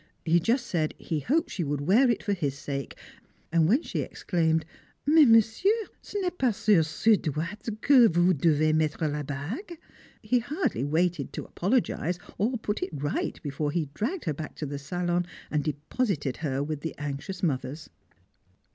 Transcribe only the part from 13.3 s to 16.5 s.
before he dragged her back to the salon and deposited